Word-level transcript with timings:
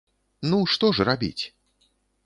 Ну, 0.53 0.61
што 0.77 0.91
ж 0.97 1.07
рабіць? 1.13 1.43